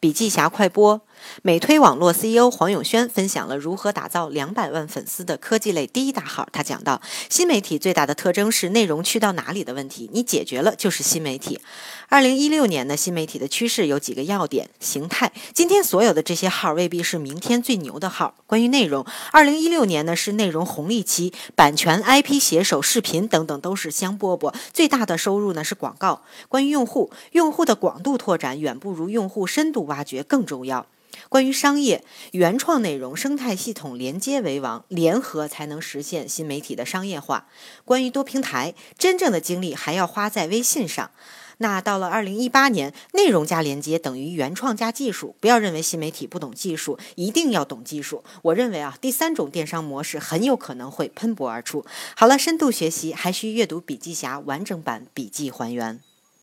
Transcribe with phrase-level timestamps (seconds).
[0.00, 1.02] 笔记侠快播，
[1.42, 6.48] 美推网络 CEO 黄永轩分享了如何打造两百万粉丝的科技类第一大号。
[6.52, 11.60] 他讲到，新媒体最大的特征是内容去到哪里的问题，你解决了就是新媒体。
[12.08, 15.32] 二零一六年呢，新媒体的趋势有几个要点：形态。
[15.52, 18.34] 今天所有的这些号未必是明天最牛的号。
[18.46, 24.54] 关于内容，二零一六年呢是内容红利期，版权、IP 携手、视频等等都是香饽饽。
[24.72, 26.22] 最大的收入呢是广告。
[26.48, 29.80] 关于用户，用户的广度拓展远不如用户深度。
[29.90, 30.86] 挖掘更重要。
[31.28, 37.46] 关于商业，原创内容生态系统连接为王，联合才能实现新媒体的商业化。
[37.84, 41.10] 关于多平台，真正的精力还要花在微信上。
[41.62, 45.36] 那到了二零一八年，内容加连接等于原创加技术。
[45.40, 48.24] 不要认为新媒体不懂技术，一定要懂技术。
[48.40, 51.84] 我认为啊，第三种电商模式很有可能会喷薄而出。
[52.16, 56.00] 好了，深度学习还需阅读笔记侠完整版笔记还原。